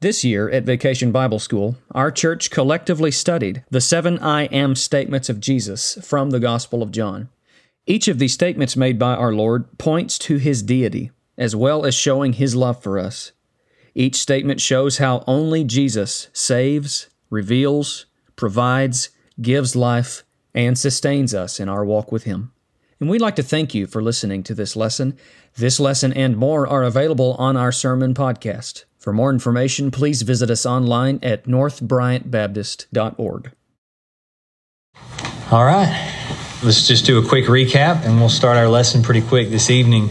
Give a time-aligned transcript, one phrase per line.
[0.00, 5.28] This year at Vacation Bible School, our church collectively studied the seven I am statements
[5.28, 7.30] of Jesus from the Gospel of John.
[7.84, 11.96] Each of these statements made by our Lord points to his deity, as well as
[11.96, 13.32] showing his love for us.
[13.92, 18.06] Each statement shows how only Jesus saves, reveals,
[18.36, 19.08] provides,
[19.42, 20.22] gives life,
[20.54, 22.52] and sustains us in our walk with him.
[23.00, 25.16] And we'd like to thank you for listening to this lesson.
[25.56, 28.84] This lesson and more are available on our sermon podcast.
[28.98, 33.52] For more information, please visit us online at northbryantbaptist.org.
[35.50, 36.14] All right.
[36.62, 40.10] Let's just do a quick recap and we'll start our lesson pretty quick this evening.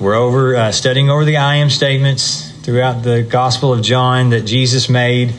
[0.00, 4.46] We're over uh, studying over the I am statements throughout the Gospel of John that
[4.46, 5.34] Jesus made.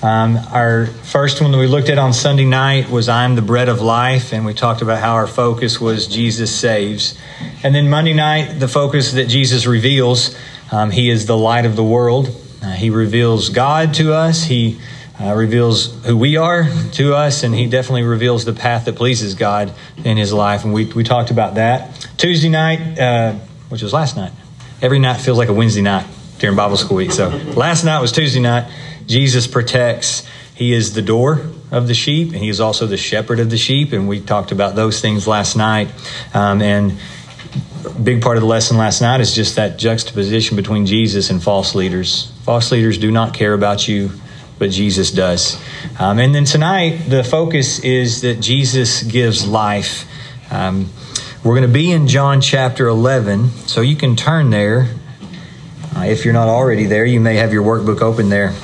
[0.00, 3.42] Um, our first one that we looked at on Sunday night was I am the
[3.42, 7.18] bread of life, and we talked about how our focus was Jesus saves.
[7.64, 10.38] And then Monday night, the focus that Jesus reveals
[10.70, 12.28] um, He is the light of the world.
[12.62, 14.44] Uh, he reveals God to us.
[14.44, 14.78] He
[15.20, 19.34] uh, reveals who we are to us, and He definitely reveals the path that pleases
[19.34, 19.72] God
[20.04, 20.62] in His life.
[20.62, 22.08] And we, we talked about that.
[22.16, 23.32] Tuesday night, uh,
[23.68, 24.30] which was last night,
[24.80, 26.06] every night feels like a Wednesday night
[26.38, 27.10] during Bible school week.
[27.10, 28.70] So last night was Tuesday night.
[29.08, 30.28] Jesus protects.
[30.54, 33.56] He is the door of the sheep, and He is also the shepherd of the
[33.56, 33.92] sheep.
[33.92, 35.88] And we talked about those things last night.
[36.34, 36.98] Um, and
[38.02, 41.74] big part of the lesson last night is just that juxtaposition between Jesus and false
[41.74, 42.32] leaders.
[42.42, 44.10] False leaders do not care about you,
[44.58, 45.60] but Jesus does.
[45.98, 50.06] Um, and then tonight, the focus is that Jesus gives life.
[50.52, 50.90] Um,
[51.42, 54.88] we're going to be in John chapter 11, so you can turn there.
[55.96, 58.54] Uh, if you're not already there, you may have your workbook open there.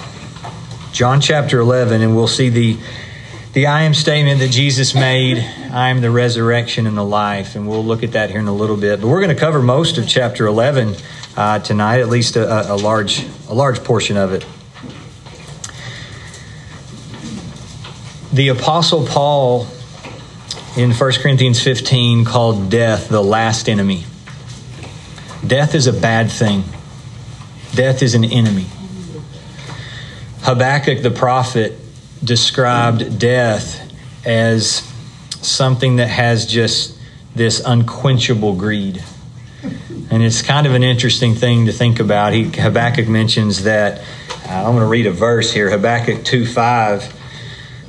[0.95, 2.78] John chapter 11, and we'll see the
[3.53, 7.56] the I am statement that Jesus made I am the resurrection and the life.
[7.56, 9.00] And we'll look at that here in a little bit.
[9.00, 10.95] But we're going to cover most of chapter 11
[11.37, 14.47] uh, tonight, at least a, a, large, a large portion of it.
[18.33, 19.67] The Apostle Paul
[20.77, 24.05] in 1 Corinthians 15 called death the last enemy.
[25.44, 26.62] Death is a bad thing,
[27.75, 28.66] death is an enemy.
[30.44, 31.72] Habakkuk the prophet
[32.22, 33.81] described death
[34.27, 34.87] as
[35.41, 36.99] something that has just
[37.34, 39.03] this unquenchable greed.
[40.10, 42.34] And it's kind of an interesting thing to think about.
[42.34, 44.00] He, Habakkuk mentions that,
[44.47, 47.21] uh, I'm going to read a verse here Habakkuk 2 5.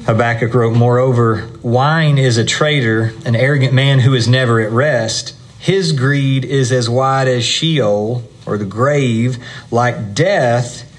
[0.06, 5.36] Habakkuk wrote, Moreover, wine is a traitor, an arrogant man who is never at rest.
[5.60, 10.90] His greed is as wide as Sheol, or the grave, like death.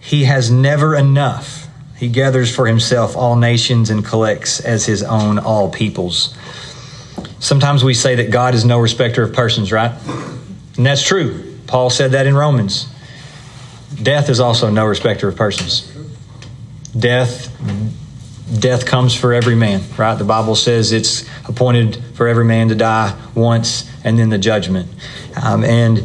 [0.00, 1.68] He has never enough.
[1.96, 6.34] He gathers for himself all nations and collects as his own all peoples.
[7.38, 9.92] Sometimes we say that God is no respecter of persons, right?
[10.76, 11.56] And that's true.
[11.66, 12.88] Paul said that in Romans.
[14.02, 15.86] Death is also no respecter of persons.
[16.98, 17.48] Death
[18.58, 20.16] death comes for every man, right?
[20.16, 24.88] The Bible says it's appointed for every man to die once and then the judgment.
[25.40, 26.04] Um, and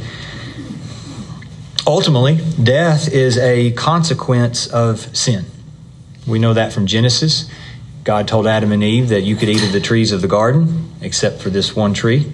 [1.87, 5.45] ultimately, death is a consequence of sin.
[6.27, 7.49] We know that from Genesis.
[8.03, 10.93] God told Adam and Eve that you could eat of the trees of the garden,
[11.01, 12.31] except for this one tree.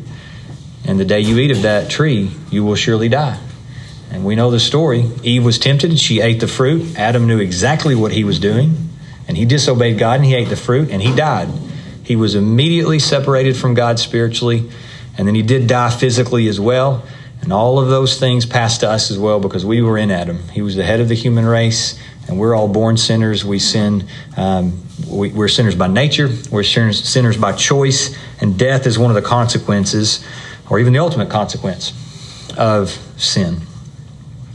[0.85, 3.40] And the day you eat of that tree, you will surely die.
[4.11, 5.09] And we know the story.
[5.23, 6.97] Eve was tempted, she ate the fruit.
[6.97, 8.90] Adam knew exactly what he was doing,
[9.28, 11.47] and he disobeyed God and he ate the fruit and he died.
[12.03, 14.69] He was immediately separated from God spiritually,
[15.17, 17.06] and then he did die physically as well.
[17.41, 20.47] And all of those things passed to us as well because we were in Adam.
[20.50, 23.44] He was the head of the human race, and we're all born sinners.
[23.44, 24.07] We sin.
[24.38, 26.29] Um, we, are sinners by nature.
[26.52, 30.24] We're sinners, sinners by choice, and death is one of the consequences,
[30.69, 31.94] or even the ultimate consequence
[32.57, 33.62] of sin.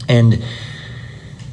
[0.07, 0.43] And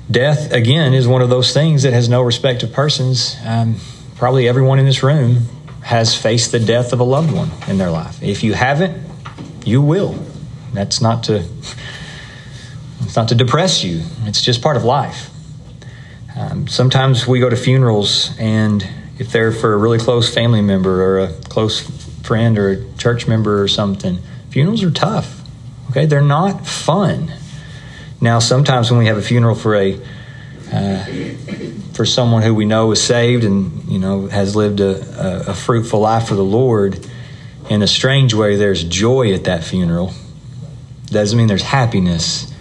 [0.08, 3.36] death, again, is one of those things that has no respect of persons.
[3.44, 3.76] Um,
[4.16, 5.48] probably everyone in this room
[5.82, 8.22] has faced the death of a loved one in their life.
[8.22, 8.96] If you haven't,
[9.64, 10.14] you will.
[10.74, 11.44] That's not to.
[13.02, 14.02] It's not to depress you.
[14.24, 15.30] It's just part of life.
[16.36, 18.86] Um, sometimes we go to funerals, and
[19.18, 21.80] if they're for a really close family member or a close
[22.22, 24.18] friend or a church member or something,
[24.50, 25.42] funerals are tough.
[25.90, 27.32] Okay, they're not fun.
[28.20, 30.00] Now, sometimes when we have a funeral for a
[30.72, 31.04] uh,
[31.92, 35.54] for someone who we know is saved and you know has lived a, a, a
[35.54, 37.06] fruitful life for the Lord,
[37.70, 40.12] in a strange way, there's joy at that funeral.
[41.06, 42.52] Doesn't mean there's happiness.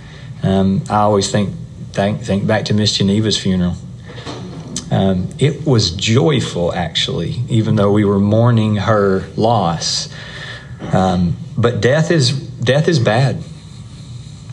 [0.41, 1.55] Um, I always think
[1.91, 3.75] think, think back to Miss Geneva's funeral.
[4.91, 10.09] Um, it was joyful, actually, even though we were mourning her loss.
[10.91, 13.41] Um, but death is death is bad.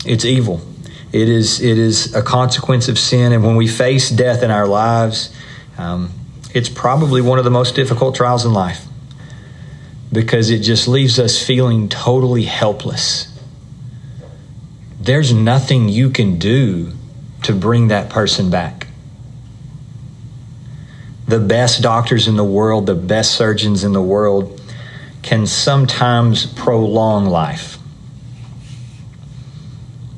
[0.05, 0.61] It's evil,
[1.13, 3.33] It is, it is a consequence of sin.
[3.33, 5.31] And when we face death in our lives,
[5.77, 6.09] um,
[6.55, 8.83] it's probably one of the most difficult trials in life
[10.11, 13.30] because it just leaves us feeling totally helpless.
[15.01, 16.93] There's nothing you can do
[17.41, 18.85] to bring that person back.
[21.27, 24.61] The best doctors in the world, the best surgeons in the world,
[25.23, 27.79] can sometimes prolong life,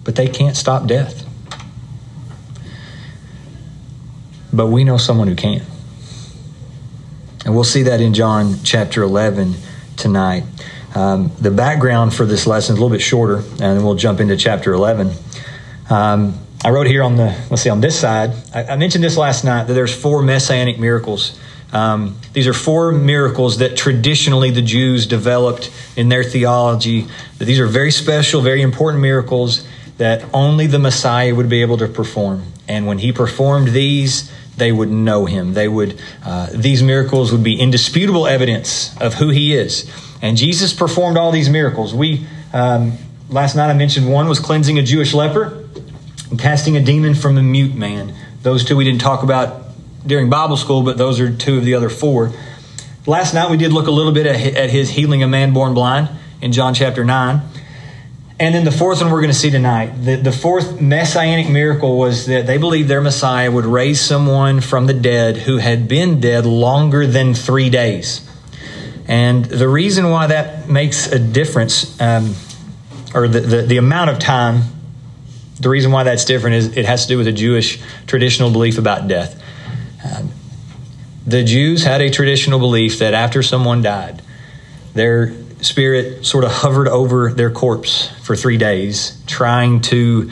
[0.03, 1.25] but they can't stop death.
[4.51, 5.61] But we know someone who can.
[7.45, 9.55] And we'll see that in John chapter 11
[9.95, 10.43] tonight.
[10.95, 14.19] Um, the background for this lesson is a little bit shorter, and then we'll jump
[14.19, 15.11] into chapter 11.
[15.89, 19.17] Um, I wrote here on the, let's see, on this side, I, I mentioned this
[19.17, 21.37] last night that there's four messianic miracles.
[21.73, 27.07] Um, these are four miracles that traditionally the Jews developed in their theology.
[27.39, 29.67] That these are very special, very important miracles
[29.97, 32.43] that only the Messiah would be able to perform.
[32.67, 35.53] And when he performed these, they would know him.
[35.53, 39.91] They would, uh, these miracles would be indisputable evidence of who he is.
[40.23, 41.93] And Jesus performed all these miracles.
[41.93, 42.93] We, um,
[43.29, 45.67] last night I mentioned one was cleansing a Jewish leper
[46.31, 48.15] and casting a demon from a mute man.
[48.41, 49.63] Those two we didn't talk about
[50.07, 52.31] during Bible school, but those are two of the other four.
[53.05, 56.07] Last night we did look a little bit at his healing a man born blind
[56.41, 57.41] in John chapter 9.
[58.39, 60.05] And then the fourth one we're going to see tonight.
[60.05, 64.87] The, the fourth messianic miracle was that they believed their Messiah would raise someone from
[64.87, 68.29] the dead who had been dead longer than three days.
[69.07, 72.35] And the reason why that makes a difference, um,
[73.13, 74.63] or the, the, the amount of time,
[75.59, 78.77] the reason why that's different is it has to do with a Jewish traditional belief
[78.77, 79.41] about death.
[80.03, 80.31] Um,
[81.25, 84.21] the Jews had a traditional belief that after someone died,
[84.93, 90.29] their spirit sort of hovered over their corpse for three days, trying to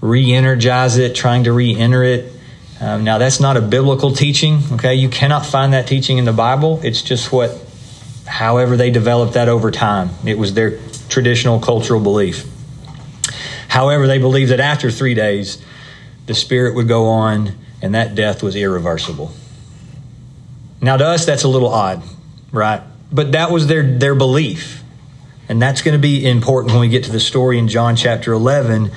[0.00, 2.32] re energize it, trying to re enter it.
[2.80, 4.96] Um, now, that's not a biblical teaching, okay?
[4.96, 6.80] You cannot find that teaching in the Bible.
[6.82, 7.50] It's just what,
[8.32, 10.10] however, they developed that over time.
[10.24, 12.46] It was their traditional cultural belief.
[13.68, 15.62] However, they believed that after three days,
[16.26, 19.32] the spirit would go on and that death was irreversible.
[20.80, 22.02] Now, to us, that's a little odd,
[22.52, 22.82] right?
[23.12, 24.82] but that was their, their belief.
[25.48, 28.32] And that's going to be important when we get to the story in John chapter
[28.32, 28.90] 11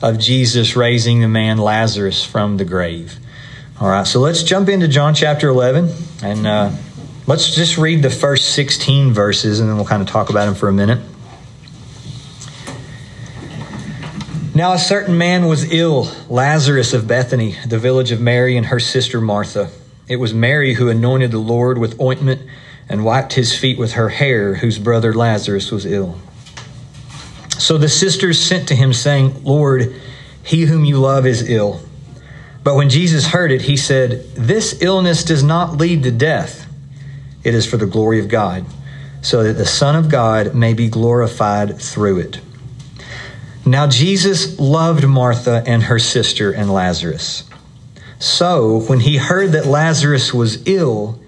[0.00, 3.18] of Jesus raising the man Lazarus from the grave.
[3.80, 6.70] All right, so let's jump into John chapter 11 and uh,
[7.30, 10.56] let's just read the first 16 verses and then we'll kind of talk about them
[10.56, 10.98] for a minute.
[14.52, 18.80] Now, a certain man was ill, Lazarus of Bethany, the village of Mary and her
[18.80, 19.70] sister Martha.
[20.08, 22.42] It was Mary who anointed the Lord with ointment
[22.88, 26.18] and wiped his feet with her hair, whose brother Lazarus was ill.
[27.58, 29.94] So the sisters sent to him, saying, Lord,
[30.42, 31.80] he whom you love is ill.
[32.64, 36.66] But when Jesus heard it, he said, This illness does not lead to death.
[37.42, 38.66] It is for the glory of God,
[39.22, 42.40] so that the Son of God may be glorified through it.
[43.64, 47.44] Now Jesus loved Martha and her sister and Lazarus.
[48.18, 51.20] So when he heard that Lazarus was ill,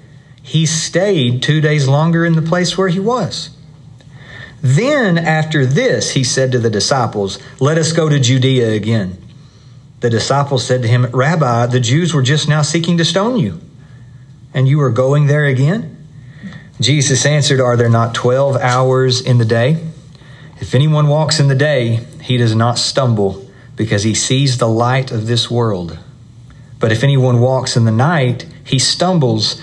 [0.43, 3.51] he stayed two days longer in the place where he was.
[4.61, 9.19] Then, after this, he said to the disciples, Let us go to Judea again.
[10.01, 13.61] The disciples said to him, Rabbi, the Jews were just now seeking to stone you,
[14.53, 16.02] and you are going there again?
[16.83, 19.85] Jesus answered, Are there not twelve hours in the day?
[20.61, 25.11] If anyone walks in the day, he does not stumble, because he sees the light
[25.11, 25.99] of this world.
[26.79, 29.61] But if anyone walks in the night, he stumbles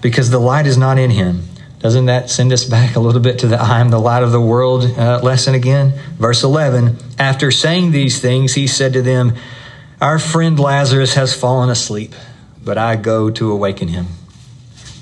[0.00, 1.44] because the light is not in him.
[1.78, 4.32] Doesn't that send us back a little bit to the I am the light of
[4.32, 5.92] the world uh, lesson again?
[6.18, 9.34] Verse 11 After saying these things, he said to them,
[10.00, 12.14] Our friend Lazarus has fallen asleep,
[12.62, 14.06] but I go to awaken him.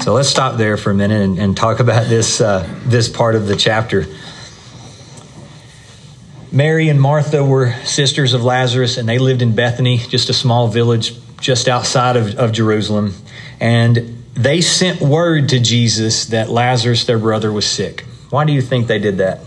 [0.00, 3.34] So let's stop there for a minute and, and talk about this, uh, this part
[3.34, 4.06] of the chapter.
[6.50, 10.68] Mary and Martha were sisters of Lazarus, and they lived in Bethany, just a small
[10.68, 13.12] village just outside of, of Jerusalem,
[13.60, 18.04] and they sent word to Jesus that Lazarus, their brother, was sick.
[18.30, 19.40] Why do you think they did that?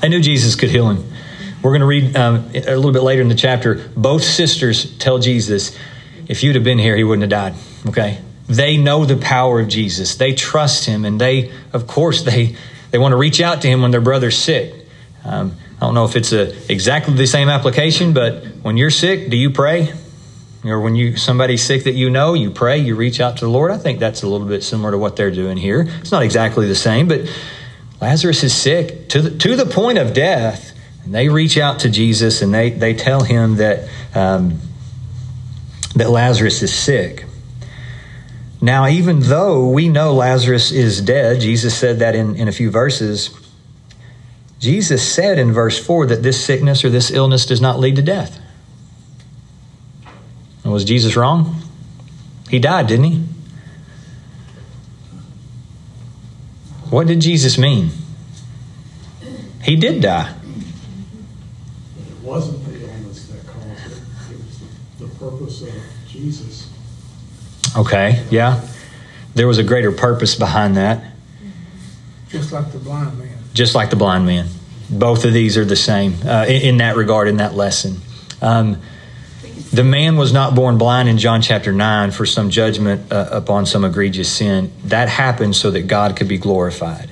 [0.00, 1.12] They knew Jesus could heal him.
[1.62, 3.88] We're going to read um, a little bit later in the chapter.
[3.96, 5.76] Both sisters tell Jesus,
[6.28, 7.54] if you'd have been here, he wouldn't have died.
[7.88, 8.18] Okay?
[8.48, 10.16] They know the power of Jesus.
[10.16, 12.56] They trust him, and they, of course, they
[12.90, 14.72] they want to reach out to him when their brother's sick.
[15.24, 19.30] Um, I don't know if it's a, exactly the same application, but when you're sick,
[19.30, 19.92] do you pray?
[20.64, 23.50] Or when you somebody's sick that you know, you pray, you reach out to the
[23.50, 23.70] Lord.
[23.70, 25.86] I think that's a little bit similar to what they're doing here.
[26.00, 27.22] It's not exactly the same, but
[28.00, 30.72] Lazarus is sick to the, to the point of death.
[31.04, 34.60] And they reach out to Jesus and they, they tell him that, um,
[35.94, 37.24] that Lazarus is sick.
[38.60, 42.70] Now, even though we know Lazarus is dead, Jesus said that in, in a few
[42.70, 43.30] verses,
[44.58, 48.02] Jesus said in verse 4 that this sickness or this illness does not lead to
[48.02, 48.40] death.
[50.62, 51.60] And was Jesus wrong?
[52.48, 53.24] He died, didn't he?
[56.88, 57.90] What did Jesus mean?
[59.62, 60.34] He did die.
[61.98, 64.60] It wasn't the illness that caused it, it was
[64.98, 65.08] the, the
[65.44, 65.74] purpose of
[66.08, 66.70] Jesus.
[67.76, 68.66] Okay, yeah.
[69.34, 71.04] There was a greater purpose behind that.
[72.28, 73.38] Just like the blind man.
[73.52, 74.46] Just like the blind man.
[74.88, 77.98] Both of these are the same uh, in, in, that regard, in that lesson.
[78.40, 78.80] Um,
[79.72, 83.66] the man was not born blind in John chapter 9 for some judgment uh, upon
[83.66, 84.72] some egregious sin.
[84.84, 87.10] That happened so that God could be glorified.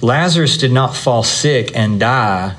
[0.00, 2.54] Lazarus did not fall sick and die,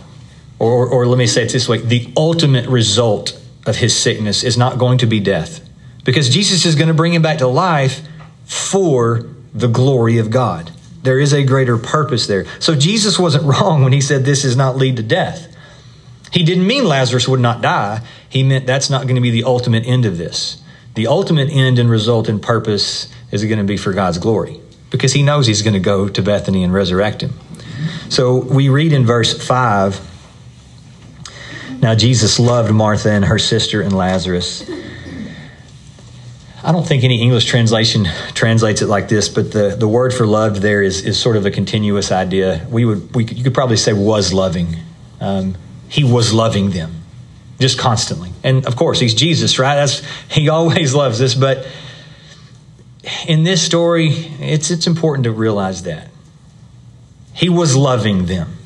[0.58, 4.58] or, or let me say it this way the ultimate result of his sickness is
[4.58, 5.68] not going to be death
[6.04, 8.02] because Jesus is going to bring him back to life
[8.46, 10.72] for the glory of God.
[11.04, 12.46] There is a greater purpose there.
[12.60, 15.56] So Jesus wasn't wrong when he said this does not lead to death.
[16.32, 18.02] He didn't mean Lazarus would not die.
[18.30, 20.62] He meant that's not going to be the ultimate end of this.
[20.96, 24.60] The ultimate end and result and purpose is going to be for God's glory
[24.92, 27.34] because he knows he's going to go to Bethany and resurrect him.
[28.10, 30.19] So we read in verse 5
[31.82, 34.70] Now Jesus loved Martha and her sister and Lazarus.
[36.62, 40.28] I don't think any English translation translates it like this, but the, the word for
[40.28, 42.68] loved there is, is sort of a continuous idea.
[42.70, 44.76] We would we you could probably say was loving.
[45.22, 45.56] Um,
[45.88, 47.04] he was loving them
[47.60, 48.32] just constantly.
[48.44, 49.76] And of course, he's Jesus, right?
[49.76, 51.66] That's he always loves us, but
[53.26, 56.10] in this story, it's it's important to realize that.
[57.34, 58.59] He was loving them.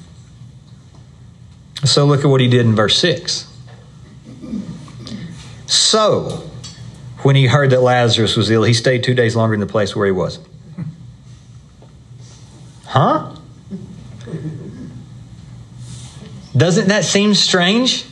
[1.85, 3.49] So look at what he did in verse 6.
[5.65, 6.49] So,
[7.23, 9.95] when he heard that Lazarus was ill, he stayed 2 days longer in the place
[9.95, 10.39] where he was.
[12.85, 13.35] Huh?
[16.55, 18.05] Doesn't that seem strange?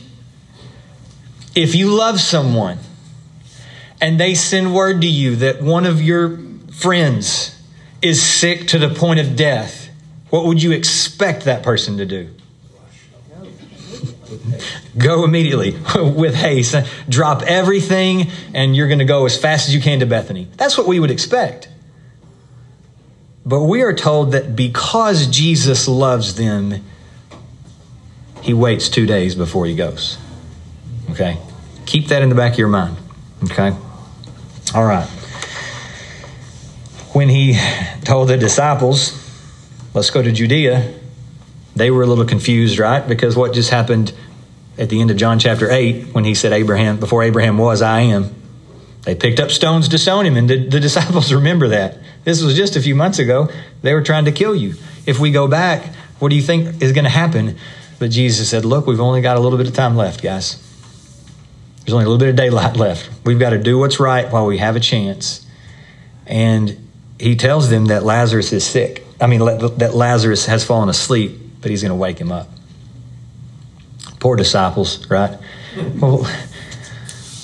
[1.54, 2.78] If you love someone
[4.00, 6.38] and they send word to you that one of your
[6.72, 7.56] friends
[8.00, 9.88] is sick to the point of death,
[10.30, 12.30] what would you expect that person to do?
[14.96, 16.74] Go immediately with haste.
[17.08, 20.48] Drop everything, and you're going to go as fast as you can to Bethany.
[20.56, 21.68] That's what we would expect.
[23.44, 26.84] But we are told that because Jesus loves them,
[28.40, 30.18] he waits two days before he goes.
[31.10, 31.38] Okay?
[31.86, 32.96] Keep that in the back of your mind.
[33.44, 33.72] Okay?
[34.74, 35.08] All right.
[37.12, 37.58] When he
[38.04, 39.12] told the disciples,
[39.92, 40.94] let's go to Judea,
[41.74, 43.06] they were a little confused, right?
[43.06, 44.12] Because what just happened
[44.78, 48.00] at the end of John chapter 8 when he said, Abraham, before Abraham was, I
[48.00, 48.34] am.
[49.02, 51.98] They picked up stones to stone him, and the, the disciples remember that.
[52.24, 53.48] This was just a few months ago.
[53.82, 54.74] They were trying to kill you.
[55.06, 57.56] If we go back, what do you think is going to happen?
[57.98, 60.60] But Jesus said, Look, we've only got a little bit of time left, guys.
[61.80, 63.10] There's only a little bit of daylight left.
[63.24, 65.44] We've got to do what's right while we have a chance.
[66.26, 66.88] And
[67.18, 69.04] he tells them that Lazarus is sick.
[69.20, 69.40] I mean,
[69.78, 72.48] that Lazarus has fallen asleep, but he's going to wake him up.
[74.20, 75.38] Poor disciples, right?
[75.96, 76.28] Well,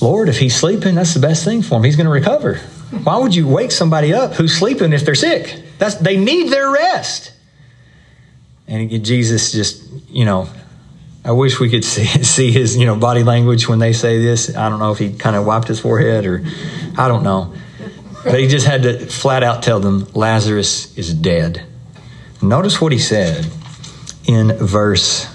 [0.00, 1.84] Lord, if he's sleeping, that's the best thing for him.
[1.84, 2.56] He's going to recover.
[3.04, 5.62] Why would you wake somebody up who's sleeping if they're sick?
[5.78, 7.32] That's, they need their rest.
[8.66, 10.48] And Jesus just, you know,
[11.24, 14.54] I wish we could see, see his, you know, body language when they say this.
[14.56, 16.44] I don't know if he kind of wiped his forehead or
[16.96, 17.54] I don't know.
[18.24, 21.64] But he just had to flat out tell them Lazarus is dead.
[22.42, 23.46] Notice what he said
[24.28, 25.26] in verse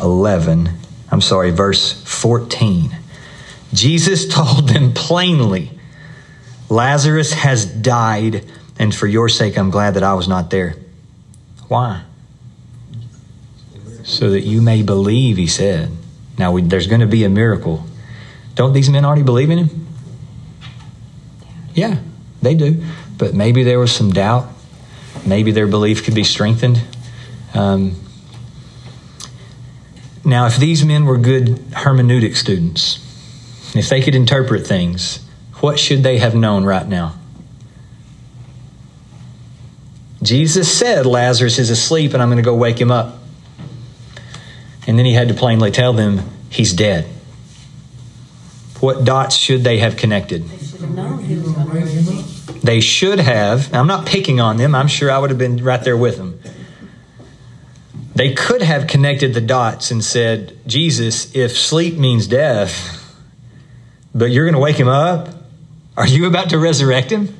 [0.00, 0.70] 11.
[1.12, 2.96] I'm sorry, verse 14.
[3.72, 5.70] Jesus told them plainly,
[6.68, 8.46] Lazarus has died,
[8.78, 10.76] and for your sake I'm glad that I was not there.
[11.68, 12.02] Why?
[14.02, 15.90] So that you may believe, he said.
[16.38, 17.84] Now, we, there's going to be a miracle.
[18.54, 19.86] Don't these men already believe in him?
[21.74, 21.98] Yeah,
[22.40, 22.82] they do.
[23.18, 24.48] But maybe there was some doubt.
[25.26, 26.82] Maybe their belief could be strengthened.
[27.54, 27.96] Um,
[30.24, 32.98] Now, if these men were good hermeneutic students,
[33.74, 35.26] if they could interpret things,
[35.60, 37.14] what should they have known right now?
[40.22, 43.18] Jesus said Lazarus is asleep and I'm going to go wake him up.
[44.86, 47.06] And then he had to plainly tell them he's dead.
[48.80, 50.44] What dots should they have connected?
[50.48, 52.60] They should have known he was going to raise him.
[52.62, 53.72] They should have.
[53.74, 54.74] I'm not picking on them.
[54.74, 56.40] I'm sure I would have been right there with them.
[58.14, 62.96] They could have connected the dots and said, Jesus, if sleep means death,
[64.14, 65.28] but you're going to wake him up,
[65.96, 67.36] are you about to resurrect him?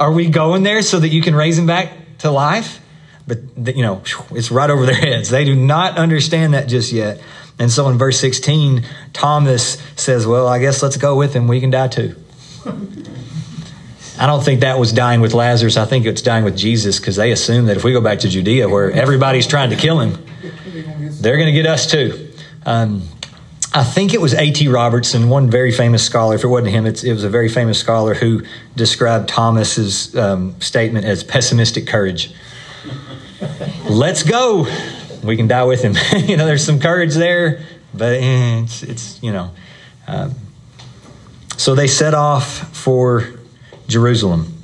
[0.00, 2.80] Are we going there so that you can raise him back to life?
[3.26, 5.28] But, you know, it's right over their heads.
[5.28, 7.20] They do not understand that just yet.
[7.58, 11.48] And so in verse 16, Thomas says, Well, I guess let's go with him.
[11.48, 12.16] We can die too.
[14.18, 15.76] I don't think that was dying with Lazarus.
[15.76, 18.28] I think it's dying with Jesus because they assume that if we go back to
[18.28, 20.24] Judea where everybody's trying to kill him,
[21.20, 22.32] they're going to get us too.
[22.66, 23.08] Um,
[23.72, 24.66] I think it was A.T.
[24.68, 26.34] Robertson, one very famous scholar.
[26.34, 28.42] If it wasn't him, it was a very famous scholar who
[28.74, 32.32] described Thomas's um, statement as pessimistic courage.
[33.88, 34.66] Let's go.
[35.22, 35.94] We can die with him.
[36.28, 37.62] you know, there's some courage there,
[37.94, 39.50] but eh, it's, it's you know.
[40.06, 40.34] Um,
[41.56, 43.37] so they set off for
[43.88, 44.54] Jerusalem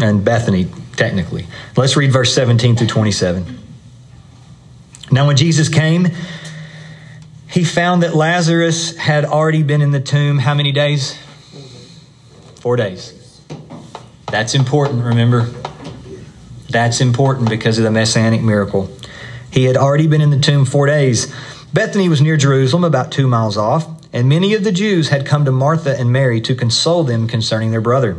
[0.00, 1.46] and Bethany, technically.
[1.76, 3.58] Let's read verse 17 through 27.
[5.10, 6.08] Now, when Jesus came,
[7.48, 11.18] he found that Lazarus had already been in the tomb how many days?
[12.56, 13.40] Four days.
[14.30, 15.50] That's important, remember?
[16.70, 18.90] That's important because of the messianic miracle.
[19.50, 21.30] He had already been in the tomb four days.
[21.74, 25.44] Bethany was near Jerusalem, about two miles off, and many of the Jews had come
[25.44, 28.18] to Martha and Mary to console them concerning their brother.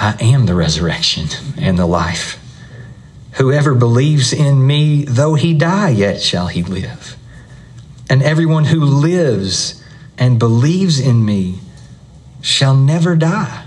[0.00, 1.26] I am the resurrection
[1.58, 2.38] and the life.
[3.32, 7.18] Whoever believes in me, though he die, yet shall he live.
[8.08, 9.84] And everyone who lives
[10.16, 11.58] and believes in me
[12.40, 13.66] shall never die.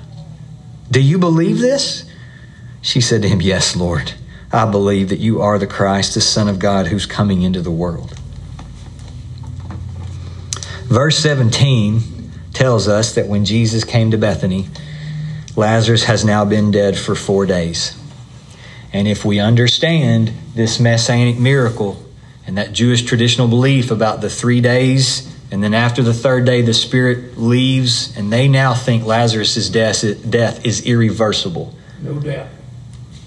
[0.90, 2.04] Do you believe this?
[2.82, 4.14] She said to him, Yes, Lord.
[4.52, 7.72] I believe that you are the Christ, the Son of God, who's coming into the
[7.72, 8.16] world.
[10.86, 14.68] Verse 17 tells us that when Jesus came to Bethany,
[15.56, 17.98] Lazarus has now been dead for four days.
[18.92, 22.04] And if we understand this messianic miracle
[22.46, 26.62] and that Jewish traditional belief about the three days, and then after the third day,
[26.62, 31.76] the Spirit leaves, and they now think Lazarus' death, death is irreversible.
[32.02, 32.48] No doubt.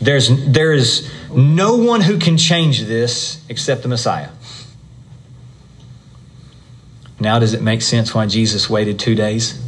[0.00, 4.30] There's, there is no one who can change this except the Messiah.
[7.18, 9.58] Now, does it make sense why Jesus waited two days?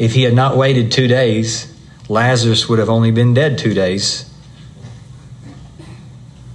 [0.00, 1.70] If he had not waited two days,
[2.08, 4.24] Lazarus would have only been dead two days.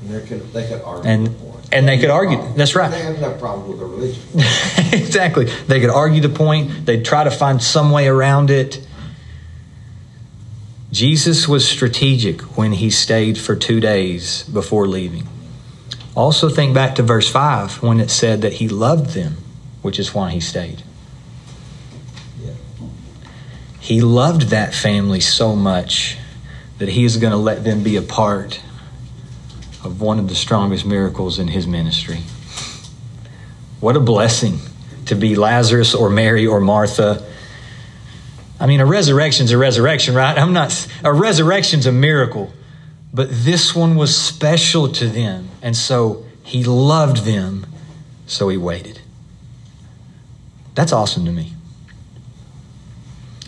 [0.02, 1.08] And they could, they could argue.
[1.08, 2.38] And, the and they could argue.
[2.38, 2.58] problem.
[2.58, 2.90] That's right.
[2.90, 4.24] They have no problem with the religion.
[5.00, 5.46] exactly.
[5.68, 8.84] They could argue the point, they'd try to find some way around it.
[10.92, 15.28] Jesus was strategic when he stayed for two days before leaving.
[16.16, 19.38] Also, think back to verse 5 when it said that he loved them,
[19.84, 20.82] which is why he stayed.
[23.86, 26.18] He loved that family so much
[26.80, 28.60] that he is going to let them be a part
[29.84, 32.22] of one of the strongest miracles in his ministry.
[33.82, 34.58] What a blessing
[35.06, 37.32] to be Lazarus or Mary or Martha.
[38.60, 40.36] I mean, a resurrection's a resurrection, right?
[40.36, 42.52] I'm not, a resurrection's a miracle,
[43.14, 45.48] but this one was special to them.
[45.62, 47.68] And so he loved them,
[48.26, 49.00] so he waited.
[50.74, 51.55] That's awesome to me.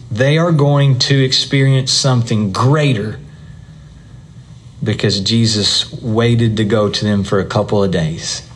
[0.09, 3.19] They are going to experience something greater
[4.83, 8.47] because Jesus waited to go to them for a couple of days.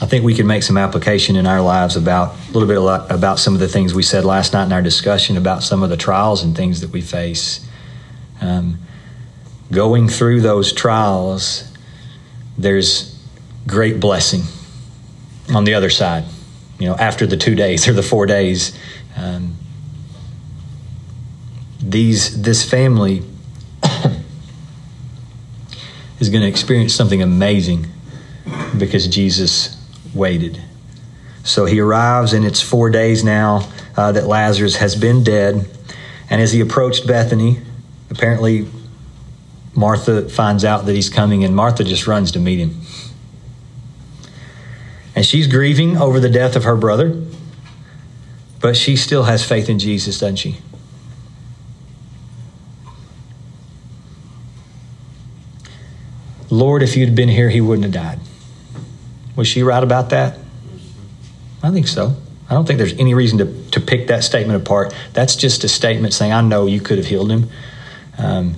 [0.00, 2.76] I think we can make some application in our lives about a little bit
[3.10, 5.88] about some of the things we said last night in our discussion about some of
[5.88, 7.66] the trials and things that we face.
[8.40, 8.80] Um,
[9.72, 11.72] going through those trials,
[12.58, 13.18] there's
[13.66, 14.42] great blessing
[15.54, 16.24] on the other side.
[16.78, 18.76] You know, after the two days or the four days,
[19.16, 19.56] um,
[21.80, 23.22] these this family
[26.18, 27.86] is going to experience something amazing
[28.78, 29.80] because Jesus
[30.14, 30.60] waited.
[31.44, 35.68] So he arrives, and it's four days now uh, that Lazarus has been dead.
[36.30, 37.60] And as he approached Bethany,
[38.10, 38.66] apparently
[39.74, 42.80] Martha finds out that he's coming, and Martha just runs to meet him.
[45.24, 47.18] And she's grieving over the death of her brother,
[48.60, 50.58] but she still has faith in Jesus, doesn't she?
[56.50, 58.20] Lord, if you'd been here, he wouldn't have died.
[59.34, 60.38] Was she right about that?
[61.62, 62.14] I think so.
[62.50, 64.94] I don't think there's any reason to, to pick that statement apart.
[65.14, 67.48] That's just a statement saying, I know you could have healed him.
[68.18, 68.56] Um,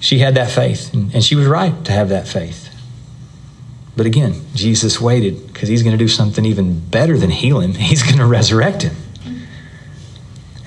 [0.00, 2.65] she had that faith, and, and she was right to have that faith.
[3.96, 7.72] But again, Jesus waited because he's going to do something even better than heal him.
[7.74, 8.94] He's going to resurrect him.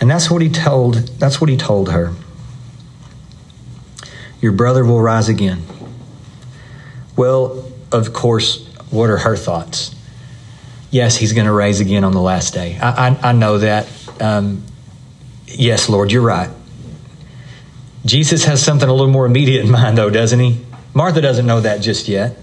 [0.02, 2.13] And that's what he told that's what he told her.
[4.42, 5.63] Your brother will rise again.
[7.18, 9.94] Well, of course, what are her thoughts?
[10.89, 12.80] Yes, he's going to rise again on the last day.
[12.82, 13.88] I, I, I know that.
[14.22, 14.63] Um,
[15.46, 16.50] yes, Lord, you're right.
[18.06, 20.62] Jesus has something a little more immediate in mind, though, doesn't he?
[20.94, 22.38] Martha doesn't know that just yet.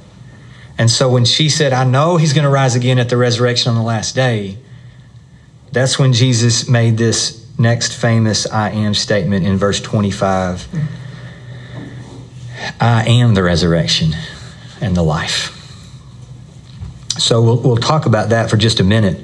[0.78, 3.70] And so when she said, I know he's going to rise again at the resurrection
[3.70, 4.58] on the last day,
[5.72, 10.68] that's when Jesus made this next famous I am statement in verse 25
[12.80, 14.14] I am the resurrection
[14.80, 15.52] and the life.
[17.18, 19.20] So we'll, we'll talk about that for just a minute.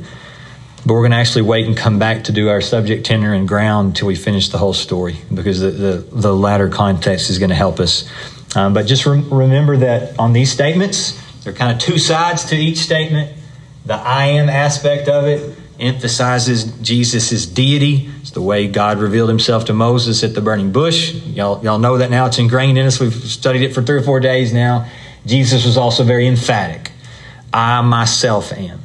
[0.85, 3.47] But we're going to actually wait and come back to do our subject, tenor, and
[3.47, 7.51] ground until we finish the whole story because the, the, the latter context is going
[7.51, 8.09] to help us.
[8.57, 12.45] Um, but just re- remember that on these statements, there are kind of two sides
[12.47, 13.37] to each statement.
[13.85, 18.09] The I am aspect of it emphasizes Jesus' deity.
[18.21, 21.13] It's the way God revealed himself to Moses at the burning bush.
[21.13, 22.27] Y'all, y'all know that now.
[22.27, 23.01] It's ingrained in us.
[23.01, 24.89] We've studied it for three or four days now.
[25.27, 26.93] Jesus was also very emphatic.
[27.53, 28.81] I myself am.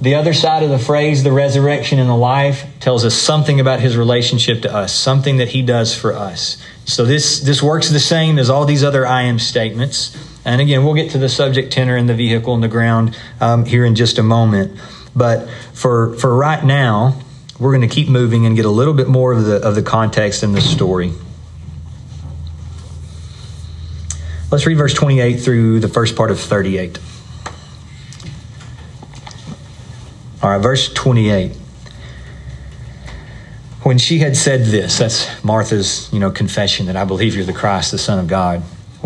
[0.00, 3.80] The other side of the phrase, the resurrection and the life, tells us something about
[3.80, 6.62] his relationship to us, something that he does for us.
[6.84, 10.16] So this, this works the same as all these other I am statements.
[10.48, 13.66] And again, we'll get to the subject tenor and the vehicle and the ground um,
[13.66, 14.80] here in just a moment.
[15.14, 17.20] But for for right now,
[17.60, 19.82] we're going to keep moving and get a little bit more of the of the
[19.82, 21.12] context in the story.
[24.50, 26.98] Let's read verse 28 through the first part of 38.
[30.42, 31.52] All right, verse 28.
[33.82, 37.52] When she had said this, that's Martha's, you know, confession that I believe you're the
[37.52, 38.62] Christ, the Son of God.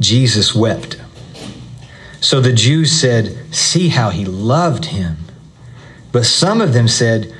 [0.00, 1.00] Jesus wept.
[2.20, 5.18] So the Jews said, See how he loved him.
[6.12, 7.32] But some of them said,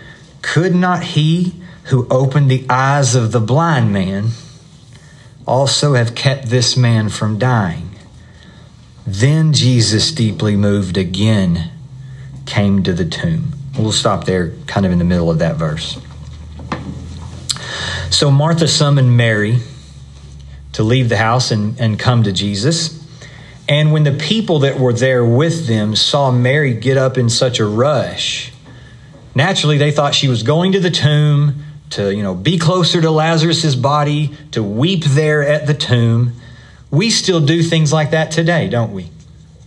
[0.43, 4.31] Could not he who opened the eyes of the blind man
[5.47, 7.91] also have kept this man from dying?
[9.07, 11.73] Then Jesus, deeply moved again,
[12.47, 13.53] came to the tomb.
[13.79, 15.99] We'll stop there, kind of in the middle of that verse.
[18.11, 19.61] So Martha summoned Mary
[20.73, 22.99] to leave the house and, and come to Jesus.
[23.69, 27.61] And when the people that were there with them saw Mary get up in such
[27.61, 28.53] a rush,
[29.35, 33.11] naturally they thought she was going to the tomb to, you know, be closer to
[33.11, 36.33] Lazarus's body, to weep there at the tomb.
[36.91, 39.11] We still do things like that today, don't we?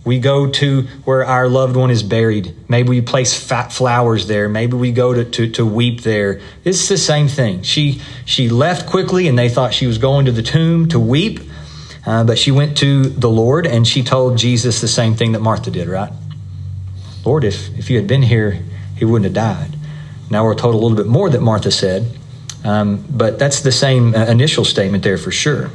[0.04, 2.54] We go to where our loved one is buried.
[2.68, 4.48] Maybe we place fat flowers there.
[4.48, 6.40] Maybe we go to, to, to, weep there.
[6.62, 7.62] It's the same thing.
[7.62, 11.40] She, she left quickly and they thought she was going to the tomb to weep.
[12.06, 15.40] Uh, but she went to the Lord and she told Jesus the same thing that
[15.40, 16.12] Martha did, right?
[17.24, 18.62] Lord, if, if you had been here,
[18.96, 19.78] he wouldn't have died.
[20.30, 22.06] Now we're told a little bit more that Martha said.
[22.62, 25.70] Um, but that's the same uh, initial statement there for sure.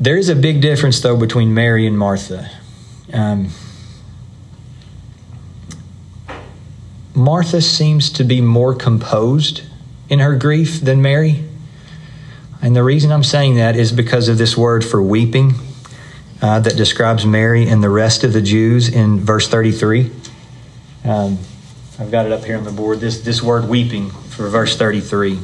[0.00, 2.50] There is a big difference, though, between Mary and Martha.
[3.12, 3.50] Um,
[7.14, 9.62] Martha seems to be more composed
[10.08, 11.44] in her grief than Mary.
[12.62, 15.52] And the reason I'm saying that is because of this word for weeping
[16.40, 20.10] uh, that describes Mary and the rest of the Jews in verse 33.
[21.04, 21.38] Um,
[21.98, 23.00] I've got it up here on the board.
[23.00, 25.38] This, this word weeping for verse 33.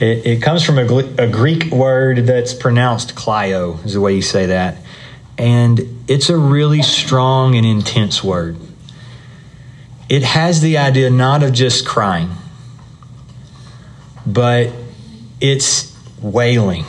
[0.00, 0.84] It, it comes from a,
[1.18, 4.78] a, Greek word that's pronounced klio, is the way you say that.
[5.38, 8.56] And it's a really strong and intense word.
[10.08, 12.30] It has the idea not of just crying,
[14.26, 14.72] but
[15.40, 16.84] it's wailing.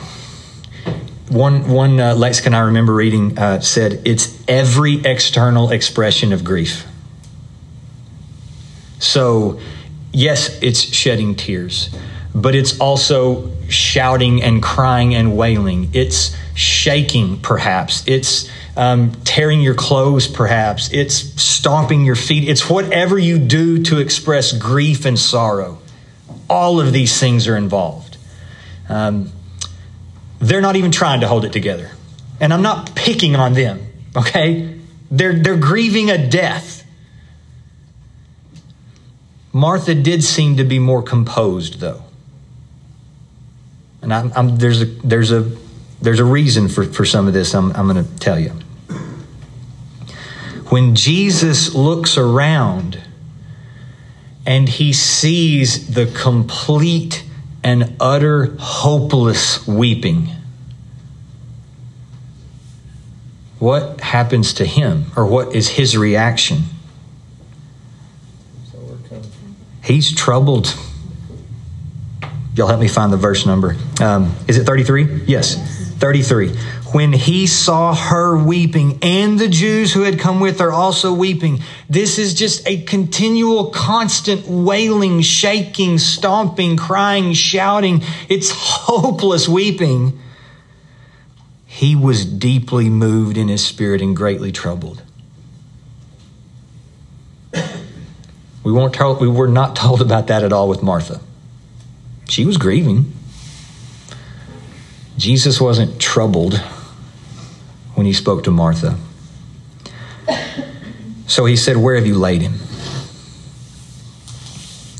[1.28, 6.86] One, one uh, lexicon I remember reading uh, said it's every external expression of grief.
[8.98, 9.60] So,
[10.12, 11.94] yes, it's shedding tears,
[12.36, 15.88] but it's also shouting and crying and wailing.
[15.94, 18.06] It's shaking, perhaps.
[18.06, 20.92] It's um, tearing your clothes, perhaps.
[20.92, 22.46] It's stomping your feet.
[22.46, 25.78] It's whatever you do to express grief and sorrow.
[26.48, 28.18] All of these things are involved.
[28.90, 29.32] Um,
[30.38, 31.90] they're not even trying to hold it together.
[32.38, 34.78] And I'm not picking on them, okay?
[35.10, 36.84] They're, they're grieving a death.
[39.54, 42.02] Martha did seem to be more composed, though.
[44.06, 45.50] And I'm, I'm, there's, a, there's, a,
[46.00, 48.50] there's a reason for, for some of this, I'm, I'm going to tell you.
[50.68, 53.00] When Jesus looks around
[54.46, 57.24] and he sees the complete
[57.64, 60.28] and utter hopeless weeping,
[63.58, 66.62] what happens to him or what is his reaction?
[69.82, 70.76] He's troubled.
[72.56, 73.76] Y'all help me find the verse number.
[74.00, 75.24] Um, is it 33?
[75.26, 75.56] Yes,
[75.98, 76.56] 33.
[76.92, 81.60] When he saw her weeping and the Jews who had come with her also weeping,
[81.90, 88.02] this is just a continual, constant wailing, shaking, stomping, crying, shouting.
[88.30, 90.18] It's hopeless weeping.
[91.66, 95.02] He was deeply moved in his spirit and greatly troubled.
[98.64, 101.20] We weren't told, we were not told about that at all with Martha.
[102.28, 103.12] She was grieving.
[105.16, 106.54] Jesus wasn't troubled
[107.94, 108.98] when he spoke to Martha.
[111.26, 112.54] So he said, Where have you laid him?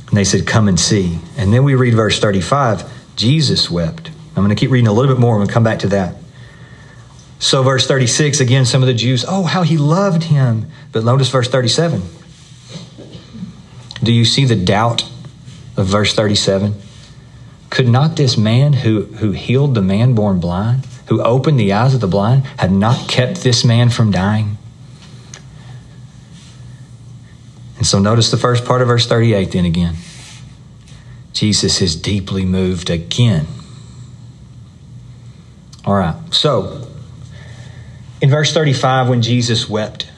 [0.09, 1.19] And they said, Come and see.
[1.37, 4.11] And then we read verse 35 Jesus wept.
[4.37, 5.35] I'm going to keep reading a little bit more.
[5.35, 6.17] I'm going to come back to that.
[7.39, 10.67] So, verse 36, again, some of the Jews, oh, how he loved him.
[10.93, 12.03] But notice verse 37.
[14.03, 15.03] Do you see the doubt
[15.77, 16.75] of verse 37?
[17.71, 21.95] Could not this man who, who healed the man born blind, who opened the eyes
[21.95, 24.59] of the blind, have not kept this man from dying?
[27.77, 29.97] And so notice the first part of verse 38 then again.
[31.33, 33.47] Jesus is deeply moved again.
[35.85, 36.89] All right, so
[38.21, 40.11] in verse 35, when Jesus wept,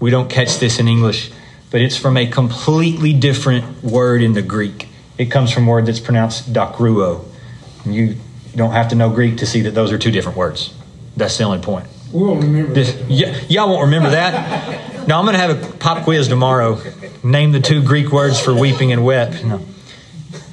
[0.00, 1.30] we don't catch this in English
[1.70, 4.87] but it's from a completely different word in the Greek.
[5.18, 7.24] It comes from a word that's pronounced dakruo.
[7.84, 8.16] You
[8.54, 10.72] don't have to know Greek to see that those are two different words.
[11.16, 11.86] That's the only point.
[12.12, 13.50] We'll remember this, that.
[13.50, 15.06] y'all won't remember that.
[15.08, 16.80] no, I'm going to have a pop quiz tomorrow.
[17.22, 19.44] Name the two Greek words for weeping and wept.
[19.44, 19.60] No.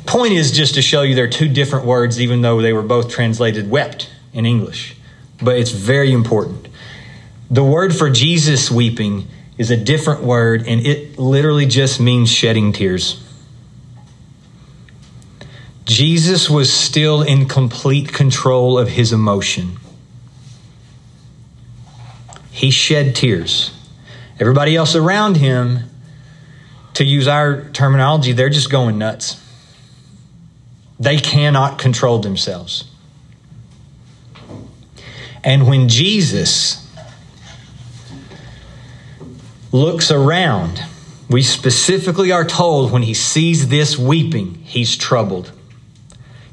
[0.05, 3.09] Point is just to show you they're two different words, even though they were both
[3.09, 4.95] translated wept in English.
[5.41, 6.67] But it's very important.
[7.49, 12.73] The word for Jesus weeping is a different word, and it literally just means shedding
[12.73, 13.24] tears.
[15.85, 19.77] Jesus was still in complete control of his emotion.
[22.51, 23.71] He shed tears.
[24.39, 25.89] Everybody else around him,
[26.95, 29.41] to use our terminology, they're just going nuts.
[30.99, 32.85] They cannot control themselves.
[35.43, 36.89] And when Jesus
[39.71, 40.81] looks around,
[41.29, 45.51] we specifically are told when he sees this weeping, he's troubled.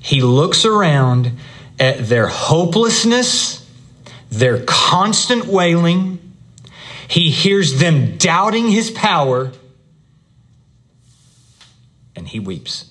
[0.02, 1.32] He looks around
[1.78, 3.66] at their hopelessness,
[4.30, 6.18] their constant wailing.
[7.06, 9.52] He hears them doubting his power,
[12.16, 12.90] and he weeps.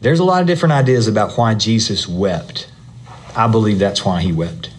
[0.00, 2.70] There's a lot of different ideas about why Jesus wept.
[3.36, 4.70] I believe that's why he wept.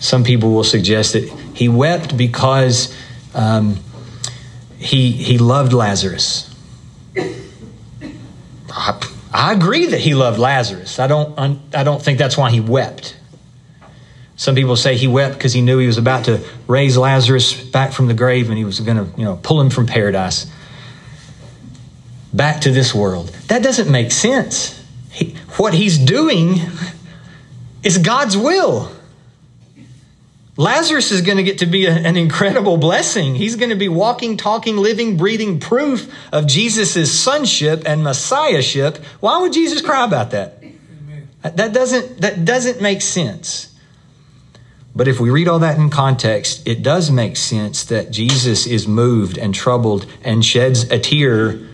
[0.00, 2.96] Some people will suggest that he wept because
[3.34, 3.78] um,
[4.78, 6.51] he, he loved Lazarus.
[8.74, 10.98] I, I agree that he loved Lazarus.
[10.98, 11.38] I don't,
[11.74, 13.16] I don't think that's why he wept.
[14.36, 17.92] Some people say he wept because he knew he was about to raise Lazarus back
[17.92, 20.50] from the grave and he was going to, you know, pull him from paradise
[22.32, 23.28] back to this world.
[23.48, 24.82] That doesn't make sense.
[25.10, 26.56] He, what he's doing
[27.82, 28.90] is God's will.
[30.56, 33.34] Lazarus is going to get to be a, an incredible blessing.
[33.34, 38.98] He's going to be walking, talking, living, breathing proof of Jesus' sonship and messiahship.
[39.20, 40.62] Why would Jesus cry about that?
[41.42, 43.74] That doesn't, that doesn't make sense.
[44.94, 48.86] But if we read all that in context, it does make sense that Jesus is
[48.86, 51.66] moved and troubled and sheds a tear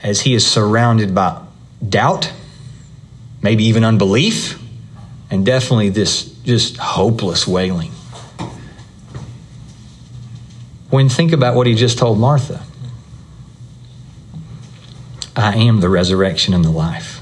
[0.00, 1.42] as he is surrounded by
[1.86, 2.32] doubt,
[3.42, 4.58] maybe even unbelief,
[5.30, 7.92] and definitely this just hopeless wailing.
[10.90, 12.62] When think about what he just told Martha
[15.36, 17.20] I am the resurrection and the life.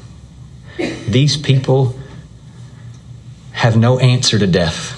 [0.76, 1.94] These people
[3.52, 4.94] have no answer to death.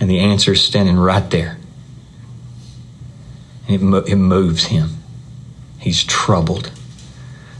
[0.00, 1.58] And the answer is standing right there.
[3.66, 4.90] And it, mo- it moves him.
[5.78, 6.72] He's troubled.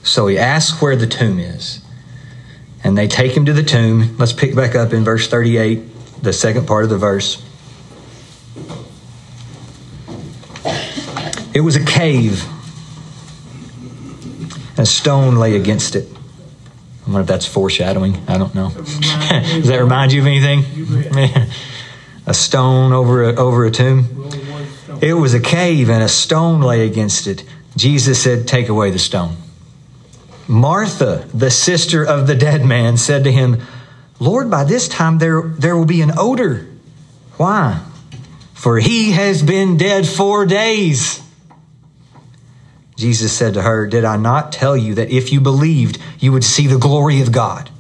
[0.03, 1.84] So he asks where the tomb is.
[2.85, 4.17] And they take him to the tomb.
[4.19, 7.43] Let's pick back up in verse 38, the second part of the verse.
[11.55, 12.45] It was a cave.
[14.71, 16.09] and A stone lay against it.
[17.07, 18.17] I wonder if that's foreshadowing.
[18.29, 18.71] I don't know.
[18.75, 20.65] Does that remind you of anything?
[22.27, 24.31] a stone over a, over a tomb.
[25.01, 27.45] It was a cave, and a stone lay against it.
[27.77, 29.37] Jesus said, Take away the stone.
[30.49, 33.63] Martha, the sister of the dead man, said to him,
[34.21, 36.67] Lord, by this time there, there will be an odor.
[37.37, 37.83] Why?
[38.53, 41.21] For he has been dead four days.
[42.97, 46.45] Jesus said to her, Did I not tell you that if you believed, you would
[46.45, 47.71] see the glory of God?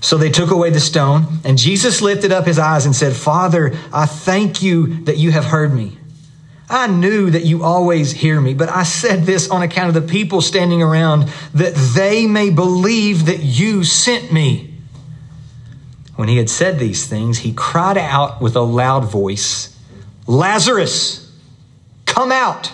[0.00, 3.76] So they took away the stone, and Jesus lifted up his eyes and said, Father,
[3.92, 5.98] I thank you that you have heard me.
[6.68, 10.10] I knew that you always hear me, but I said this on account of the
[10.12, 14.74] people standing around, that they may believe that you sent me.
[16.16, 19.76] When he had said these things, he cried out with a loud voice,
[20.26, 21.30] Lazarus,
[22.06, 22.72] come out.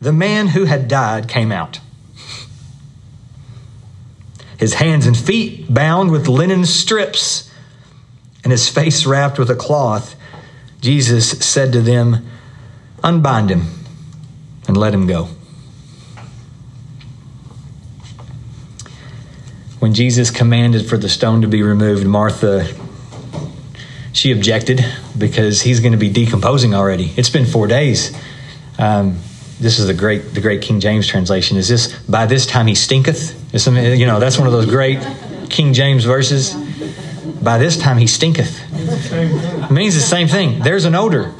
[0.00, 1.80] The man who had died came out.
[4.58, 7.51] His hands and feet bound with linen strips
[8.44, 10.14] and his face wrapped with a cloth,
[10.80, 12.26] Jesus said to them,
[13.04, 13.66] Unbind him
[14.68, 15.28] and let him go.
[19.80, 22.68] When Jesus commanded for the stone to be removed, Martha,
[24.12, 24.84] she objected
[25.18, 27.12] because he's going to be decomposing already.
[27.16, 28.16] It's been four days.
[28.78, 29.18] Um,
[29.58, 31.56] this is the great, the great King James translation.
[31.56, 33.54] Is this by this time he stinketh?
[33.54, 35.00] Is some, you know, that's one of those great
[35.50, 36.54] King James verses.
[37.42, 38.60] By this time he stinketh.
[38.72, 40.60] It means the same thing.
[40.60, 41.34] There's an odor,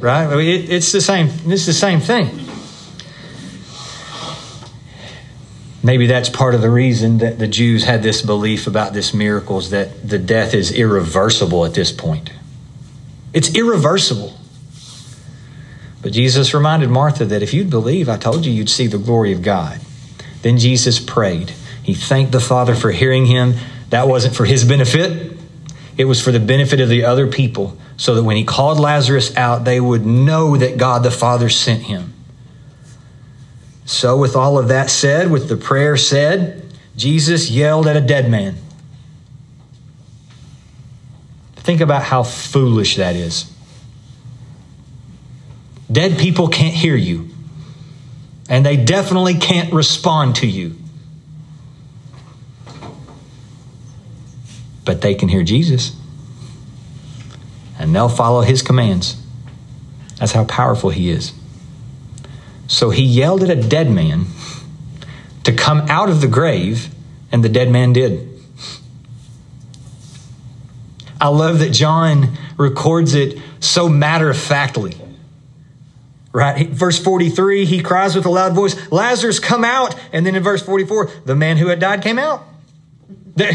[0.00, 0.30] right?
[0.38, 1.28] It, it's the same.
[1.46, 2.46] It's the same thing.
[5.82, 9.58] Maybe that's part of the reason that the Jews had this belief about this miracle
[9.58, 12.30] is that the death is irreversible at this point.
[13.32, 14.34] It's irreversible.
[16.02, 19.32] But Jesus reminded Martha that if you'd believe, I told you you'd see the glory
[19.32, 19.80] of God.
[20.42, 21.50] Then Jesus prayed.
[21.82, 23.54] He thanked the Father for hearing him.
[23.90, 25.27] That wasn't for his benefit,
[25.98, 29.36] it was for the benefit of the other people, so that when he called Lazarus
[29.36, 32.14] out, they would know that God the Father sent him.
[33.84, 38.30] So, with all of that said, with the prayer said, Jesus yelled at a dead
[38.30, 38.56] man.
[41.56, 43.52] Think about how foolish that is.
[45.90, 47.30] Dead people can't hear you,
[48.48, 50.76] and they definitely can't respond to you.
[54.88, 55.94] But they can hear Jesus,
[57.78, 59.20] and they'll follow his commands.
[60.16, 61.34] That's how powerful he is.
[62.68, 64.28] So he yelled at a dead man
[65.44, 66.88] to come out of the grave,
[67.30, 68.30] and the dead man did.
[71.20, 74.94] I love that John records it so matter of factly.
[76.32, 76.66] Right?
[76.66, 79.94] Verse 43, he cries with a loud voice, Lazarus, come out.
[80.14, 82.46] And then in verse 44, the man who had died came out.
[83.38, 83.52] There,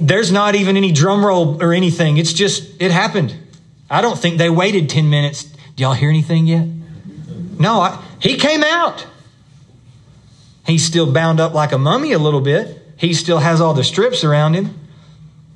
[0.00, 2.16] there's not even any drum roll or anything.
[2.16, 3.34] It's just, it happened.
[3.90, 5.44] I don't think they waited 10 minutes.
[5.44, 6.66] Do y'all hear anything yet?
[7.58, 9.04] No, I, he came out.
[10.64, 12.80] He's still bound up like a mummy a little bit.
[12.96, 14.78] He still has all the strips around him.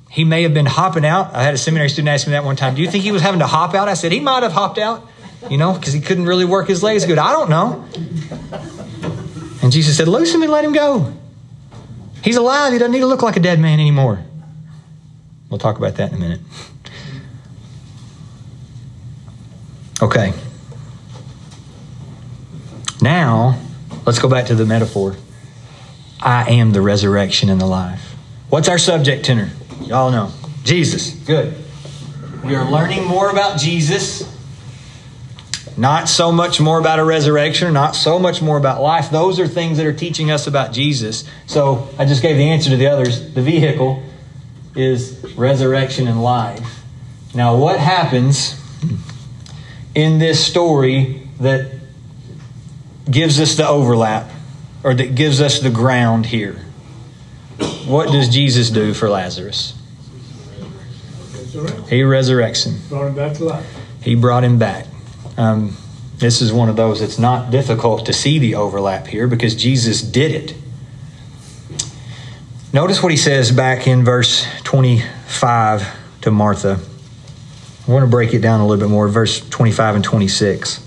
[0.09, 1.33] He may have been hopping out.
[1.33, 2.75] I had a seminary student ask me that one time.
[2.75, 3.87] Do you think he was having to hop out?
[3.87, 5.07] I said, he might have hopped out,
[5.49, 7.17] you know, because he couldn't really work his legs good.
[7.17, 7.85] I don't know.
[9.61, 11.13] And Jesus said, Loose him and let him go.
[12.23, 12.73] He's alive.
[12.73, 14.23] He doesn't need to look like a dead man anymore.
[15.49, 16.39] We'll talk about that in a minute.
[20.01, 20.33] Okay.
[23.01, 23.59] Now,
[24.05, 25.15] let's go back to the metaphor.
[26.21, 28.15] I am the resurrection and the life.
[28.49, 29.49] What's our subject tenor?
[29.81, 30.31] Y'all know.
[30.63, 31.11] Jesus.
[31.11, 31.53] Good.
[32.43, 34.23] We are learning more about Jesus.
[35.75, 39.09] Not so much more about a resurrection, not so much more about life.
[39.09, 41.27] Those are things that are teaching us about Jesus.
[41.47, 43.33] So I just gave the answer to the others.
[43.33, 44.03] The vehicle
[44.75, 46.83] is resurrection and life.
[47.33, 48.59] Now, what happens
[49.95, 51.71] in this story that
[53.09, 54.29] gives us the overlap
[54.83, 56.65] or that gives us the ground here?
[57.85, 59.73] What does Jesus do for Lazarus?
[61.89, 62.79] He resurrects him.
[62.89, 63.79] Brought him back to life.
[64.01, 64.87] He brought him back.
[65.37, 65.75] Um,
[66.17, 70.01] this is one of those that's not difficult to see the overlap here because Jesus
[70.01, 70.57] did it.
[72.71, 76.79] Notice what he says back in verse 25 to Martha.
[77.87, 80.79] I want to break it down a little bit more, verse 25 and 26.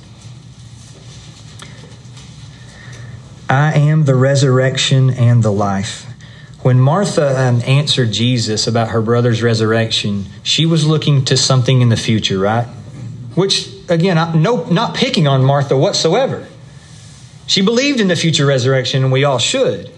[3.48, 6.06] I am the resurrection and the life.
[6.62, 11.90] When Martha um, answered Jesus about her brother's resurrection, she was looking to something in
[11.90, 12.66] the future, right?
[13.36, 16.46] Which, again, no, not picking on Martha whatsoever.
[17.46, 19.90] She believed in the future resurrection, and we all should.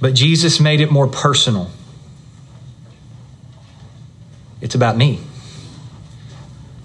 [0.00, 1.70] But Jesus made it more personal.
[4.60, 5.20] It's about me.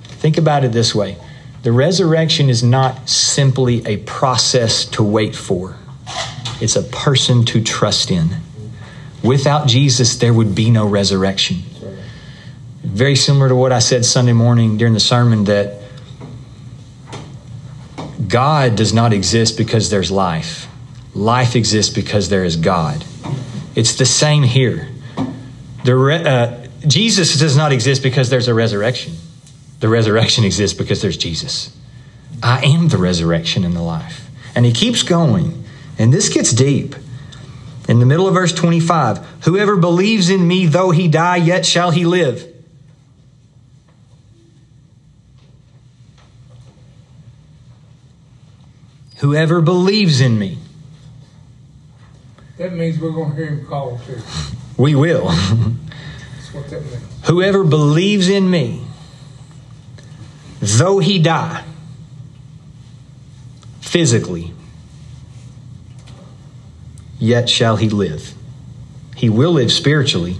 [0.03, 1.17] Think about it this way
[1.63, 5.77] the resurrection is not simply a process to wait for,
[6.59, 8.29] it's a person to trust in.
[9.23, 11.61] Without Jesus, there would be no resurrection.
[12.83, 15.81] Very similar to what I said Sunday morning during the sermon that
[18.27, 20.67] God does not exist because there's life.
[21.13, 23.03] Life exists because there is God.
[23.75, 24.89] It's the same here.
[25.83, 29.13] The re- uh, Jesus does not exist because there's a resurrection.
[29.79, 31.75] The resurrection exists because there's Jesus.
[32.41, 34.29] I am the resurrection and the life.
[34.55, 35.63] And he keeps going.
[35.97, 36.95] And this gets deep.
[37.87, 41.91] In the middle of verse 25, whoever believes in me, though he die, yet shall
[41.91, 42.50] he live.
[49.21, 50.57] Whoever believes in me,
[52.57, 54.19] That means we're gonna hear him call too.
[54.77, 55.27] we will.
[55.29, 57.03] That's what that means.
[57.25, 58.83] Whoever believes in me,
[60.59, 61.63] though he die
[63.79, 64.53] physically,
[67.19, 68.33] yet shall he live.
[69.15, 70.37] He will live spiritually,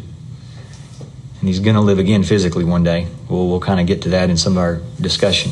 [1.40, 3.08] and he's going to live again physically one day.
[3.30, 5.52] We'll, we'll kind of get to that in some of our discussion.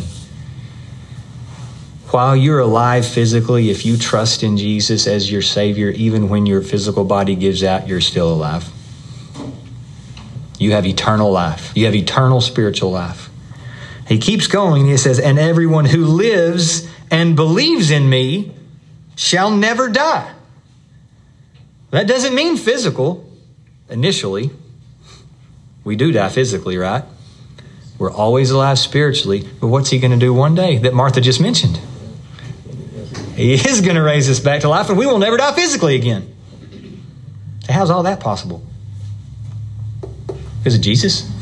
[2.11, 6.63] While you're alive physically, if you trust in Jesus as your Savior, even when your
[6.63, 8.67] physical body gives out, you're still alive.
[10.57, 11.71] You have eternal life.
[11.75, 13.29] You have eternal spiritual life.
[14.07, 14.87] He keeps going.
[14.87, 18.53] He says, And everyone who lives and believes in me
[19.15, 20.33] shall never die.
[21.91, 23.31] That doesn't mean physical
[23.87, 24.49] initially.
[25.83, 27.03] We do die physically, right?
[27.99, 29.47] We're always alive spiritually.
[29.59, 31.79] But what's he going to do one day that Martha just mentioned?
[33.39, 35.95] He is going to raise us back to life, and we will never die physically
[35.95, 36.35] again.
[37.69, 38.61] How's all that possible?
[40.59, 41.29] Because of Jesus.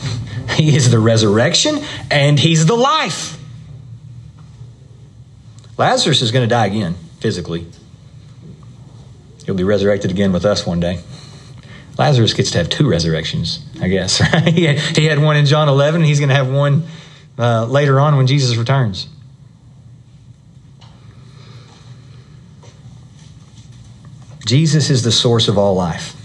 [0.55, 3.37] He is the resurrection and he's the life.
[5.77, 7.67] Lazarus is going to die again, physically.
[9.45, 11.01] He'll be resurrected again with us one day.
[11.97, 14.19] Lazarus gets to have two resurrections, I guess.
[14.45, 16.85] He, had, he had one in John 11, and he's going to have one
[17.37, 19.07] uh, later on when Jesus returns.
[24.47, 26.15] Jesus is the source of all life.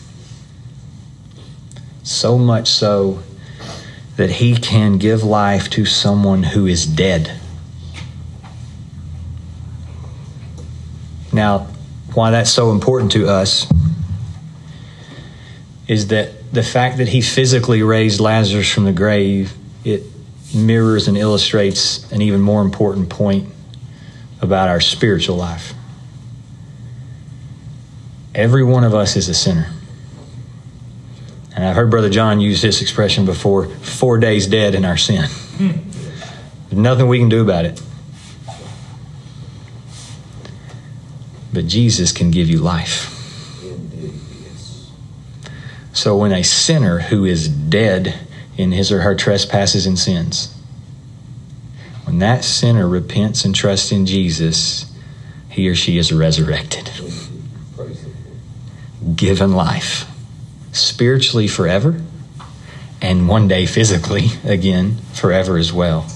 [2.05, 3.21] So much so
[4.17, 7.37] that he can give life to someone who is dead.
[11.33, 11.67] Now,
[12.15, 13.67] why that's so important to us
[15.89, 19.53] is that the fact that he physically raised Lazarus from the grave,
[19.85, 20.05] it
[20.55, 23.49] mirrors and illustrates an even more important point
[24.41, 25.75] about our spiritual life.
[28.35, 29.71] Every one of us is a sinner.
[31.55, 35.29] And I've heard Brother John use this expression before four days dead in our sin.
[35.59, 37.83] There's nothing we can do about it.
[41.53, 43.11] But Jesus can give you life.
[45.93, 48.19] So when a sinner who is dead
[48.57, 50.55] in his or her trespasses and sins,
[52.05, 54.91] when that sinner repents and trusts in Jesus,
[55.51, 56.91] he or she is resurrected.
[59.17, 60.07] Given life,
[60.73, 62.01] spiritually forever,
[63.01, 66.07] and one day physically again forever as well.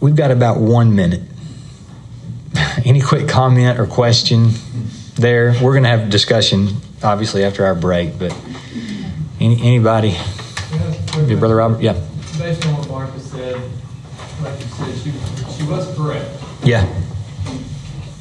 [0.00, 1.22] We've got about one minute.
[2.84, 4.52] Any quick comment or question
[5.16, 5.54] there?
[5.62, 6.68] We're going to have discussion,
[7.02, 8.34] obviously, after our break, but
[9.40, 10.16] any, anybody?
[11.26, 11.82] Your brother Robert?
[11.82, 11.92] Yeah.
[12.38, 13.60] Based on what Martha said,
[14.42, 16.28] like you said, she, was correct.
[16.64, 16.86] Yeah.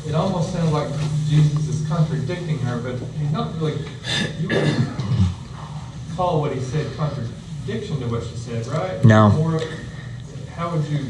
[0.08, 0.90] It almost sounds like
[1.28, 3.78] Jesus is contradicting her, but he's not really,
[4.40, 4.90] you wouldn't
[6.16, 9.04] call what he said contradiction to what she said, right?
[9.06, 9.36] No.
[9.40, 9.62] Or
[10.56, 11.06] how would you,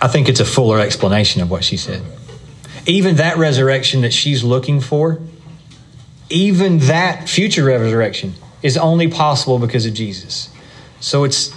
[0.00, 2.02] I think it's a fuller explanation of what she said.
[2.86, 5.18] Even that resurrection that she's looking for,
[6.30, 10.50] even that future resurrection is only possible because of Jesus.
[11.00, 11.52] So it's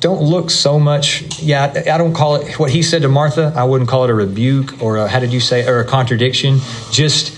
[0.00, 1.40] don't look so much.
[1.40, 3.52] Yeah, I don't call it what he said to Martha.
[3.54, 6.58] I wouldn't call it a rebuke or a, how did you say or a contradiction.
[6.90, 7.36] Just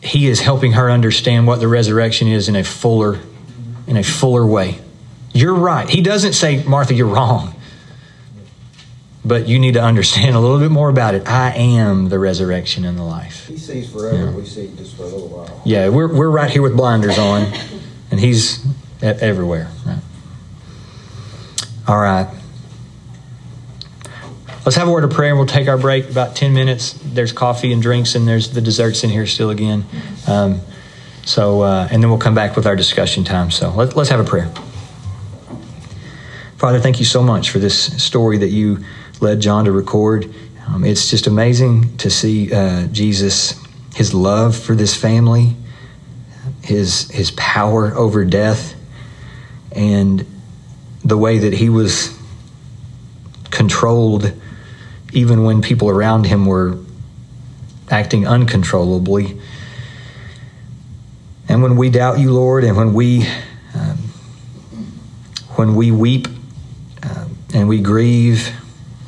[0.00, 3.20] he is helping her understand what the resurrection is in a fuller
[3.86, 4.78] in a fuller way.
[5.32, 5.88] You're right.
[5.88, 7.54] He doesn't say, Martha, you're wrong.
[9.24, 11.28] But you need to understand a little bit more about it.
[11.28, 13.46] I am the resurrection and the life.
[13.46, 15.62] He sees forever, we see just for a little while.
[15.64, 17.52] Yeah, we're, we're right here with blinders on,
[18.10, 18.64] and he's
[19.02, 19.70] everywhere.
[19.84, 19.98] Right.
[21.88, 22.28] All right.
[24.66, 26.92] Let's have a word of prayer and we'll take our break about 10 minutes.
[26.92, 29.86] There's coffee and drinks, and there's the desserts in here still again.
[30.26, 30.60] Um,
[31.24, 33.50] so, uh, and then we'll come back with our discussion time.
[33.50, 34.52] So let, let's have a prayer.
[36.58, 38.84] Father, thank you so much for this story that you
[39.22, 40.30] led John to record.
[40.66, 43.58] Um, it's just amazing to see uh, Jesus,
[43.94, 45.56] his love for this family,
[46.62, 48.74] his his power over death,
[49.72, 50.26] and
[51.08, 52.16] the way that he was
[53.50, 54.30] controlled,
[55.12, 56.78] even when people around him were
[57.90, 59.40] acting uncontrollably.
[61.48, 63.26] And when we doubt you, Lord, and when we
[63.74, 63.96] um,
[65.56, 66.28] when we weep
[67.02, 68.54] um, and we grieve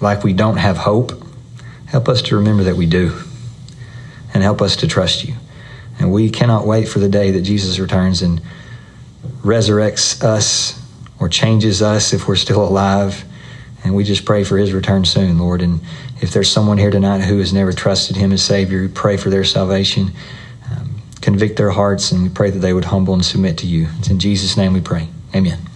[0.00, 1.12] like we don't have hope,
[1.84, 3.20] help us to remember that we do,
[4.32, 5.34] and help us to trust you.
[5.98, 8.40] And we cannot wait for the day that Jesus returns and
[9.42, 10.79] resurrects us
[11.20, 13.24] or changes us if we're still alive.
[13.84, 15.62] And we just pray for his return soon, Lord.
[15.62, 15.80] And
[16.20, 19.44] if there's someone here tonight who has never trusted him as Savior, pray for their
[19.44, 20.12] salvation.
[20.70, 23.88] Um, convict their hearts, and we pray that they would humble and submit to you.
[23.98, 25.08] It's in Jesus' name we pray.
[25.34, 25.69] Amen.